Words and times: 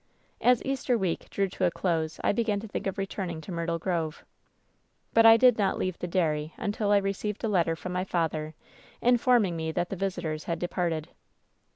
"As 0.41 0.65
Easter 0.65 0.97
week 0.97 1.29
drew 1.29 1.47
to 1.49 1.65
a 1.65 1.69
close 1.69 2.19
I 2.23 2.31
began 2.31 2.59
to 2.61 2.67
think 2.67 2.87
of 2.87 2.97
returning 2.97 3.39
to 3.41 3.51
Myrtle 3.51 3.77
Grove. 3.77 4.25
"But 5.13 5.27
I 5.27 5.37
did 5.37 5.59
not 5.59 5.77
leave 5.77 5.99
the 5.99 6.07
dairy 6.07 6.55
until 6.57 6.89
I 6.89 6.97
received 6.97 7.43
a 7.43 7.47
letter 7.47 7.75
from 7.75 7.91
my 7.91 8.03
father, 8.03 8.55
informing 8.99 9.55
me 9.55 9.71
that 9.73 9.89
the 9.89 9.95
visitors 9.95 10.45
had 10.45 10.57
departed. 10.57 11.09